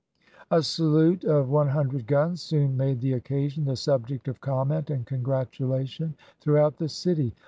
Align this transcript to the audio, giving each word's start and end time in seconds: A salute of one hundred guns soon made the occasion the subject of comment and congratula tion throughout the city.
A 0.49 0.63
salute 0.63 1.23
of 1.25 1.49
one 1.51 1.67
hundred 1.67 2.07
guns 2.07 2.41
soon 2.41 2.75
made 2.75 3.01
the 3.01 3.13
occasion 3.13 3.65
the 3.65 3.75
subject 3.75 4.27
of 4.27 4.41
comment 4.41 4.89
and 4.89 5.05
congratula 5.05 5.87
tion 5.87 6.15
throughout 6.39 6.77
the 6.77 6.89
city. 6.89 7.35